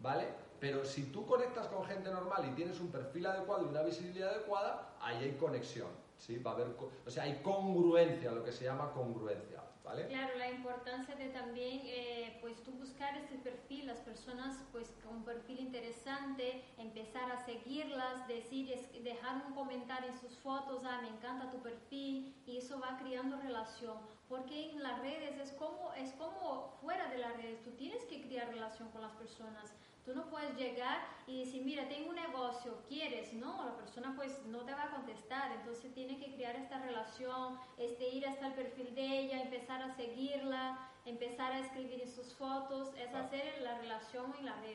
¿vale? 0.00 0.28
Pero 0.60 0.84
si 0.84 1.04
tú 1.04 1.26
conectas 1.26 1.66
con 1.68 1.84
gente 1.86 2.10
normal 2.10 2.46
y 2.50 2.54
tienes 2.54 2.78
un 2.80 2.92
perfil 2.92 3.26
adecuado 3.26 3.64
y 3.64 3.68
una 3.68 3.82
visibilidad 3.82 4.34
adecuada, 4.34 4.94
ahí 5.00 5.16
hay 5.24 5.32
conexión, 5.32 5.88
¿sí? 6.18 6.38
Va 6.38 6.50
a 6.52 6.54
haber, 6.54 6.68
o 7.06 7.10
sea, 7.10 7.24
hay 7.24 7.40
congruencia, 7.42 8.30
lo 8.30 8.44
que 8.44 8.52
se 8.52 8.64
llama 8.64 8.92
congruencia. 8.92 9.60
Claro, 10.08 10.38
la 10.38 10.50
importancia 10.50 11.16
de 11.16 11.30
también, 11.30 11.80
eh, 11.84 12.38
pues 12.40 12.62
tú 12.62 12.70
buscar 12.72 13.16
ese 13.18 13.36
perfil, 13.38 13.88
las 13.88 13.98
personas 13.98 14.56
pues 14.70 14.94
con 15.02 15.16
un 15.16 15.24
perfil 15.24 15.58
interesante, 15.58 16.62
empezar 16.78 17.30
a 17.32 17.44
seguirlas, 17.44 18.28
decir, 18.28 18.68
dejar 19.02 19.42
un 19.46 19.52
comentario 19.52 20.10
en 20.10 20.20
sus 20.20 20.36
fotos, 20.38 20.82
ah, 20.84 21.00
me 21.02 21.08
encanta 21.08 21.50
tu 21.50 21.60
perfil, 21.60 22.36
y 22.46 22.58
eso 22.58 22.78
va 22.78 22.98
creando 22.98 23.40
relación, 23.40 23.98
porque 24.28 24.70
en 24.70 24.82
las 24.82 25.00
redes 25.00 25.36
es 25.40 25.52
como, 25.52 25.92
es 25.94 26.12
como 26.12 26.76
fuera 26.80 27.08
de 27.08 27.18
las 27.18 27.36
redes, 27.36 27.60
tú 27.62 27.72
tienes 27.72 28.04
que 28.04 28.22
crear 28.22 28.48
relación 28.48 28.90
con 28.90 29.02
las 29.02 29.12
personas, 29.14 29.72
Tú 30.10 30.16
no 30.16 30.28
puedes 30.28 30.56
llegar 30.56 30.98
y 31.28 31.44
decir, 31.44 31.62
mira, 31.64 31.88
tengo 31.88 32.10
un 32.10 32.16
negocio, 32.16 32.82
¿quieres? 32.88 33.32
No, 33.32 33.64
la 33.64 33.76
persona 33.76 34.12
pues 34.16 34.44
no 34.46 34.58
te 34.64 34.72
va 34.72 34.84
a 34.84 34.90
contestar. 34.90 35.52
Entonces 35.52 35.94
tiene 35.94 36.18
que 36.18 36.34
crear 36.34 36.56
esta 36.56 36.80
relación, 36.80 37.56
este, 37.78 38.08
ir 38.08 38.26
hasta 38.26 38.48
el 38.48 38.54
perfil 38.54 38.92
de 38.96 39.20
ella, 39.20 39.40
empezar 39.40 39.80
a 39.80 39.94
seguirla, 39.94 40.90
empezar 41.06 41.52
a 41.52 41.60
escribir 41.60 42.02
en 42.02 42.10
sus 42.10 42.34
fotos, 42.34 42.92
es 42.96 43.14
hacer 43.14 43.62
la 43.62 43.78
relación 43.78 44.34
en 44.40 44.46
la 44.46 44.56
red. 44.56 44.68